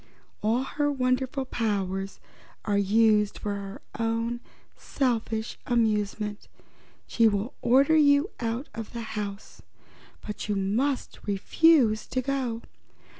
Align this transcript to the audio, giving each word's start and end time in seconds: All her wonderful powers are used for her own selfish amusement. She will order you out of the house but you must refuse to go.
All 0.41 0.63
her 0.63 0.91
wonderful 0.91 1.45
powers 1.45 2.19
are 2.65 2.75
used 2.79 3.37
for 3.37 3.53
her 3.53 3.81
own 3.99 4.39
selfish 4.75 5.59
amusement. 5.67 6.47
She 7.05 7.27
will 7.27 7.53
order 7.61 7.95
you 7.95 8.31
out 8.39 8.67
of 8.73 8.93
the 8.93 9.01
house 9.13 9.61
but 10.25 10.49
you 10.49 10.55
must 10.55 11.19
refuse 11.27 12.07
to 12.07 12.21
go. 12.23 12.63